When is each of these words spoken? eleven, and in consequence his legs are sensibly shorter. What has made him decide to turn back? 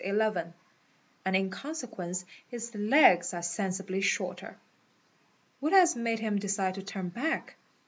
eleven, 0.03 0.51
and 1.23 1.35
in 1.35 1.47
consequence 1.51 2.25
his 2.47 2.73
legs 2.73 3.35
are 3.35 3.41
sensibly 3.43 4.01
shorter. 4.01 4.57
What 5.59 5.73
has 5.73 5.95
made 5.95 6.17
him 6.17 6.39
decide 6.39 6.73
to 6.73 6.81
turn 6.81 7.09
back? 7.09 7.55